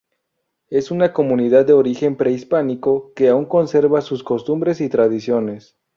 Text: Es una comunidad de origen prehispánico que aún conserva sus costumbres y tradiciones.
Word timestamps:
Es 0.71 0.89
una 0.89 1.13
comunidad 1.13 1.67
de 1.67 1.73
origen 1.73 2.15
prehispánico 2.15 3.13
que 3.15 3.29
aún 3.29 3.45
conserva 3.45 4.01
sus 4.01 4.23
costumbres 4.23 4.81
y 4.81 4.89
tradiciones. 4.89 5.77